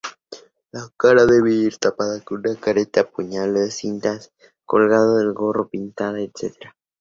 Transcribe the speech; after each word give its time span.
La 0.71 0.89
cara 0.97 1.27
debe 1.27 1.53
ir 1.53 1.77
tapada 1.77 2.19
con 2.21 2.39
una 2.39 2.55
careta, 2.55 3.07
pañuelo, 3.07 3.67
cintas 3.69 4.31
colgando 4.65 5.17
del 5.17 5.31
gorro, 5.31 5.69
pintada...etc. 5.69 6.55